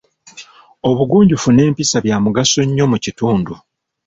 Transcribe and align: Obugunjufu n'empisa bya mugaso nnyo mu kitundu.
Obugunjufu 0.89 1.49
n'empisa 1.51 1.97
bya 2.05 2.17
mugaso 2.23 2.59
nnyo 2.65 2.85
mu 2.91 2.97
kitundu. 3.03 3.53